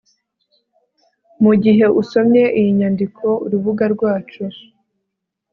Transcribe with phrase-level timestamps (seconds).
[1.43, 4.43] mugihe usomye iyi nyandiko urubuga rwacu